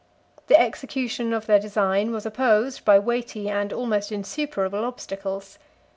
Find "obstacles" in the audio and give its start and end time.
4.83-5.59